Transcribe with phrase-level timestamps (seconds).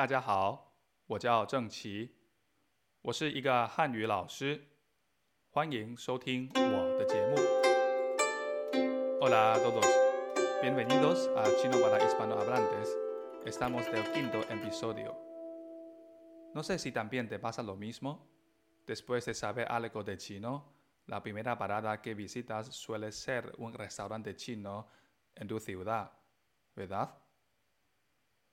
[0.00, 0.76] 大家好，
[1.06, 2.14] 我叫郑奇，
[3.00, 4.62] 我是一个汉语老师，
[5.48, 7.36] 欢迎收听我的节目。
[9.20, 9.86] Hola a todos,
[10.62, 12.94] bienvenidos a Chino para hispanohablantes.
[13.46, 15.16] Estamos del quinto episodio.
[16.52, 18.28] No sé si también te pasa lo mismo.
[18.86, 20.74] Después de saber algo de chino,
[21.06, 24.88] la primera parada que visitas suele ser un restaurante chino
[25.34, 26.12] en tu ciudad,
[26.74, 27.14] ¿verdad?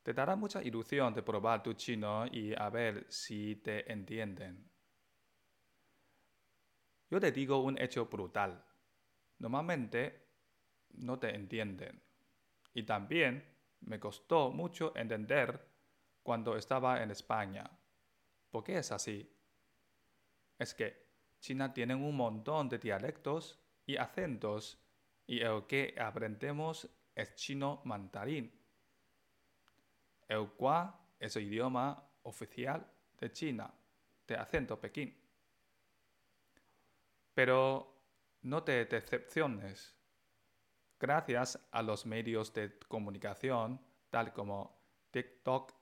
[0.08, 4.66] Te dará mucha ilusión de probar tu chino y a ver si te entienden.
[7.10, 8.64] Yo te digo un hecho brutal.
[9.38, 10.28] Normalmente
[10.94, 12.02] no te entienden.
[12.72, 15.68] Y también me costó mucho entender
[16.22, 17.70] cuando estaba en España.
[18.50, 19.30] ¿Por qué es así?
[20.58, 24.82] Es que China tiene un montón de dialectos y acentos
[25.26, 28.57] y el que aprendemos es chino mandarín,
[30.28, 32.86] el cual es el idioma oficial
[33.18, 33.72] de China,
[34.26, 35.16] de acento Pekín.
[37.34, 37.94] Pero
[38.42, 39.94] no te decepciones.
[41.00, 44.78] Gracias a los medios de comunicación, tal como
[45.10, 45.72] TikTok,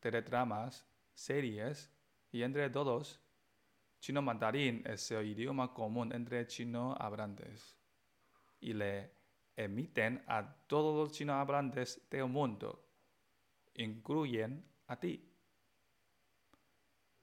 [0.00, 1.90] teledramas, series
[2.30, 3.20] y entre todos,
[4.00, 7.76] chino mandarín es el idioma común entre chino hablantes
[8.60, 9.12] y le
[9.56, 12.87] emiten a todos los chinos hablantes del mundo,
[13.77, 15.29] incluyen a ti.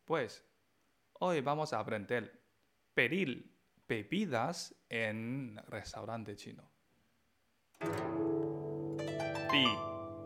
[0.05, 0.43] Pues,
[1.21, 2.43] hoy vamos a aprender
[2.95, 3.51] pedir
[3.87, 6.69] bebidas en restaurante chino.
[9.51, 9.65] 第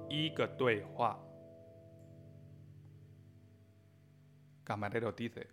[0.09, 1.19] 一个对话，
[4.65, 5.49] Camarero dice：“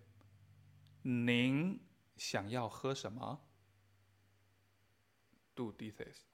[1.03, 1.79] 您
[2.17, 3.39] 想要喝什么？”
[5.55, 6.25] Tú dices：“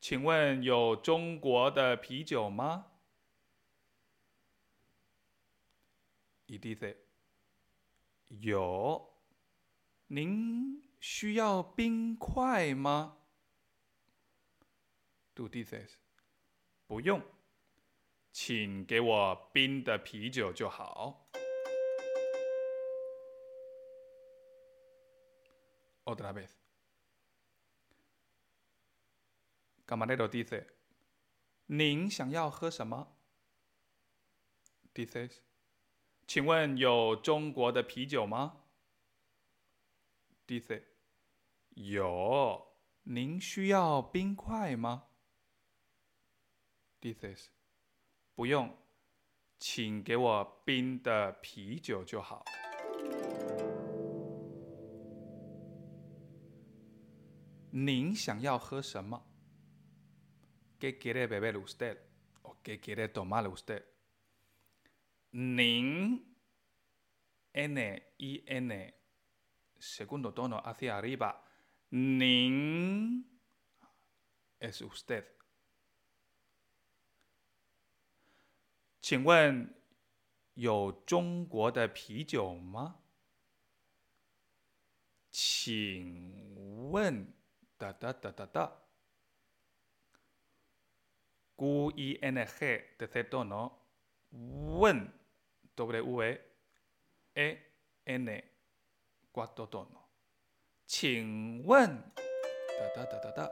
[0.00, 2.86] 请问有中国的啤酒吗
[6.49, 6.97] ？”Y dice：“
[8.27, 9.13] 有。
[10.07, 13.19] 您需要冰块吗
[15.35, 15.97] ？Tú dices：“
[16.87, 17.21] 不用，
[18.31, 21.29] 请给我冰的啤酒就好。”
[26.05, 26.49] Otra vez.
[29.85, 30.65] Camarero dice:
[31.67, 33.15] 您想要喝什么
[34.95, 35.41] ？Dices:
[36.29, 38.61] 请问有中国的啤酒吗
[40.45, 40.83] ？Dice:
[41.69, 42.67] 有。
[43.01, 45.07] 您需要冰块吗
[47.01, 47.47] ？Dices:
[48.35, 48.77] 不用，
[49.57, 52.45] 请给我冰的啤酒就好。
[57.71, 59.25] 您想要喝什么
[60.79, 61.97] ？¿Qué quiere beber usted?
[62.43, 63.83] ¿O qué quiere tomar usted?
[65.31, 66.25] 您
[67.53, 68.93] N I N
[69.79, 71.35] segundo tono hacia arriba.
[71.89, 73.25] 您
[74.59, 75.25] es usted.
[79.01, 79.73] 请问
[80.53, 82.99] 有中国的啤酒吗？
[85.31, 87.33] 请问。
[87.79, 88.71] da da da da da.
[91.55, 93.71] Q I N G tercer tono.
[94.31, 95.09] 问
[95.85, 96.43] W-E-N,
[99.31, 100.07] cuarto tono.
[100.85, 102.11] Qing wen,
[102.95, 103.51] ta, ta, ta,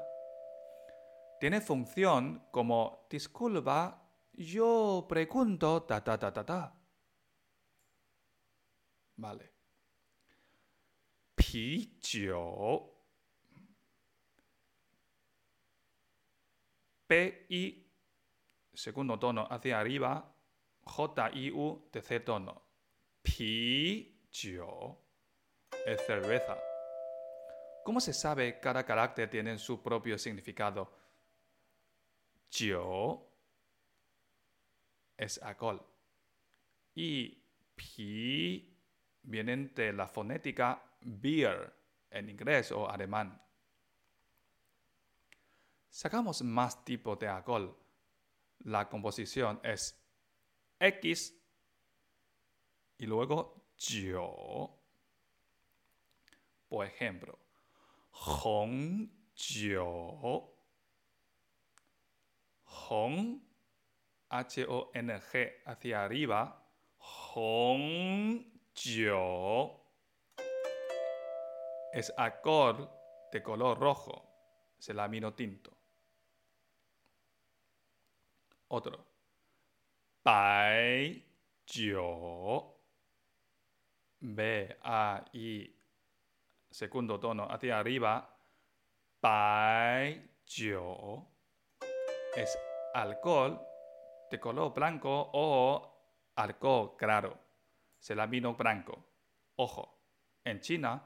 [1.39, 6.73] Tiene función como disculpa, yo pregunto, ta ta ta ta.
[9.15, 9.53] Vale.
[11.35, 12.95] Pijiu.
[17.07, 17.89] P-I,
[18.73, 20.36] segundo tono hacia arriba,
[20.87, 22.61] J-I-U, tercer tono.
[23.21, 24.17] Pi,
[25.85, 26.57] es cerveza.
[27.83, 30.91] ¿Cómo se sabe cada carácter tiene su propio significado?
[32.51, 33.27] Yo
[35.17, 35.85] es alcohol.
[36.95, 37.41] Y
[37.75, 38.77] pi
[39.23, 41.73] vienen de la fonética beer
[42.11, 43.41] en inglés o alemán.
[45.89, 47.75] Sacamos más tipos de alcohol.
[48.59, 49.96] La composición es
[50.79, 51.33] X
[52.97, 54.73] y luego yo.
[56.67, 57.39] Por ejemplo,
[58.11, 60.53] Hong yo.
[62.63, 63.39] Hong,
[64.29, 66.63] H-O-N-G hacia arriba.
[66.97, 68.43] Hong
[68.75, 69.83] yo.
[71.93, 72.89] Es alcohol
[73.31, 74.23] de color rojo.
[74.77, 75.71] Es el amino tinto.
[78.67, 79.06] Otro.
[80.27, 81.21] 白
[81.65, 82.81] 酒
[84.19, 85.73] B, A, I,
[86.69, 88.27] segundo tono hacia arriba.
[90.45, 91.25] Yo.
[92.35, 92.59] Es
[92.93, 93.57] alcohol
[94.29, 97.39] de color blanco o alcohol claro.
[97.97, 99.05] Será vino blanco.
[99.55, 99.97] Ojo,
[100.43, 101.01] en China,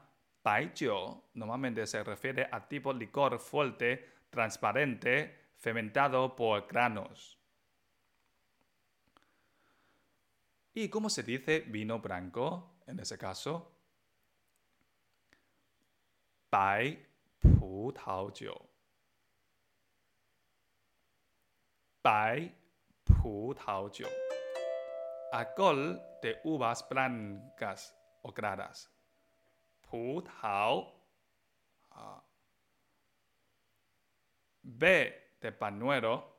[0.74, 7.41] jiu normalmente se refiere a tipo licor fuerte, transparente, fermentado por granos.
[10.74, 12.72] ¿Y cómo se dice vino blanco?
[12.86, 13.72] en ese caso.
[16.50, 17.06] Bai
[17.40, 18.54] Pu Tao Jiu.
[22.02, 22.52] Bai
[23.04, 24.08] Pu Tao Jiu.
[26.22, 28.90] De uvas blancas o claras.
[29.80, 31.00] Pu Tao.
[34.62, 36.36] B de panuelo.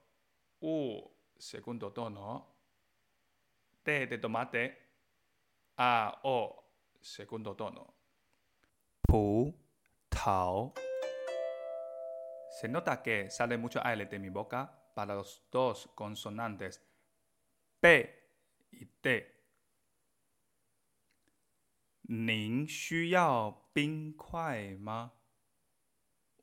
[0.62, 2.53] U segundo tono.
[3.84, 4.78] T de tomate
[5.78, 6.64] a, O,
[7.02, 7.94] segundo tono.
[9.02, 9.54] Pu,
[10.10, 10.74] Tao.
[12.50, 16.82] Se nota que sale mucho aire de mi boca para los dos consonantes
[17.80, 18.10] P
[18.72, 19.34] y T.
[22.08, 22.68] ¿Ning
[24.80, 25.14] ma?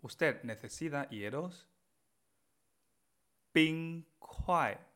[0.02, 1.68] ¿Usted necesita hielos?
[3.52, 4.89] Bing kuai.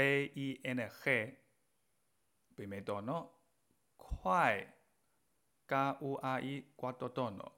[0.00, 1.36] B-I-N-G
[2.54, 3.16] primer tono,
[3.98, 4.66] kuai,
[5.66, 7.52] K-U-A-I, cuarto tono,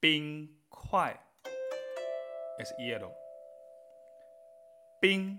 [0.00, 1.14] ping kuai,
[2.58, 3.12] es hielo.
[5.00, 5.38] Ping,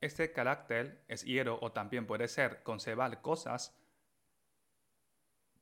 [0.00, 3.72] este carácter es hielo o también puede ser conservar cosas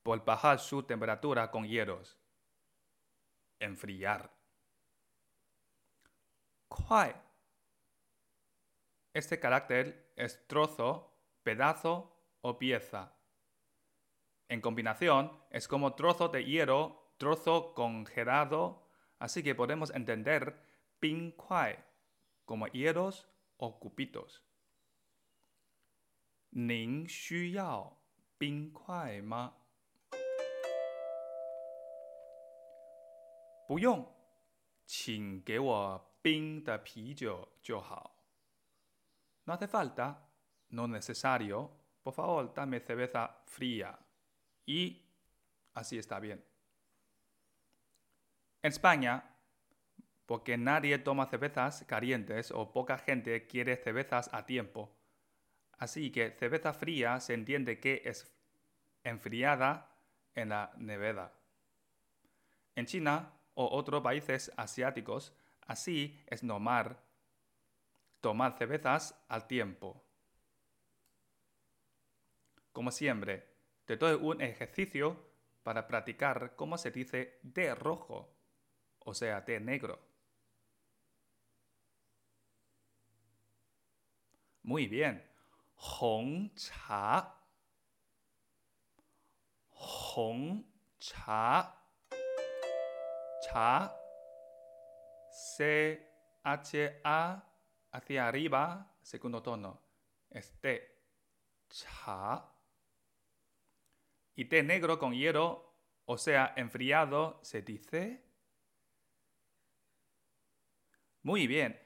[0.02, 2.18] por bajar su temperatura con hielos.
[3.60, 4.30] Enfriar.
[6.68, 7.27] Kuai.
[9.14, 13.16] Este carácter es trozo, pedazo o pieza.
[14.48, 18.88] En combinación es como trozo de hierro, trozo congelado,
[19.18, 20.60] así que podemos entender
[21.00, 21.84] ping kuai
[22.44, 24.42] como hierros o cupitos.
[26.52, 27.98] ¿Ning xu yao
[28.38, 29.52] bing kuai ma?
[39.48, 40.28] No hace falta,
[40.68, 41.70] no necesario,
[42.02, 43.98] por favor, dame cerveza fría.
[44.66, 45.02] Y
[45.72, 46.44] así está bien.
[48.60, 49.24] En España,
[50.26, 54.94] porque nadie toma cervezas calientes o poca gente quiere cervezas a tiempo.
[55.78, 58.30] Así que cerveza fría se entiende que es
[59.02, 59.96] enfriada
[60.34, 61.32] en la nevera.
[62.74, 65.34] En China o otros países asiáticos,
[65.66, 66.98] así es normal
[68.20, 70.04] tomar cervezas al tiempo.
[72.72, 73.46] Como siempre,
[73.84, 75.16] te doy un ejercicio
[75.62, 78.34] para practicar cómo se dice de rojo,
[79.00, 79.98] o sea, de negro.
[84.62, 85.24] Muy bien.
[85.76, 87.34] Hong cha.
[89.70, 90.62] Hong
[90.98, 91.74] cha.
[93.42, 93.96] Cha.
[95.30, 96.06] C
[96.42, 97.42] H A
[97.92, 99.80] hacia arriba, segundo tono.
[100.30, 100.98] Este
[101.68, 102.58] cha
[104.38, 108.22] y té negro con hielo, o sea, enfriado, se dice.
[111.22, 111.76] Muy bien.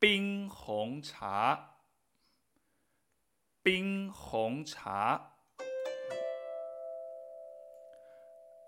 [0.00, 1.76] Bing Hong Cha.
[3.62, 5.36] Bing Hong Cha.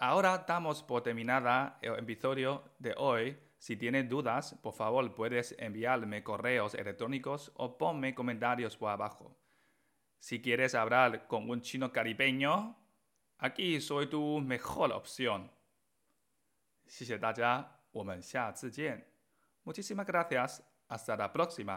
[0.00, 3.38] Ahora damos por terminada el episodio de hoy.
[3.64, 9.34] Si tienes dudas, por favor puedes enviarme correos electrónicos o ponme comentarios por abajo.
[10.18, 12.76] Si quieres hablar con un chino caribeño,
[13.38, 15.50] Aquí soy tu mejor opción.
[19.64, 20.62] Muchísimas gracias.
[20.88, 21.76] Hasta la próxima.